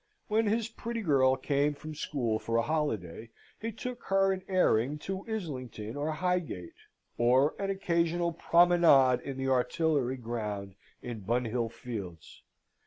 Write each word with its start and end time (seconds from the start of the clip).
When 0.29 0.47
his 0.47 0.67
pretty 0.67 1.01
girl 1.01 1.35
came 1.35 1.75
from 1.75 1.93
school 1.93 2.39
for 2.39 2.57
a 2.57 2.63
holiday, 2.63 3.29
he 3.59 3.71
took 3.71 4.01
her 4.05 4.33
an 4.33 4.41
airing 4.47 4.97
to 5.05 5.27
Islington 5.29 5.95
or 5.95 6.11
Highgate, 6.11 6.73
or 7.19 7.53
an 7.59 7.69
occasional 7.69 8.33
promenade 8.33 9.19
in 9.23 9.37
the 9.37 9.49
Artillery 9.49 10.17
Ground 10.17 10.73
in 11.03 11.19
Bunhill 11.21 11.69
Fields. 11.69 12.41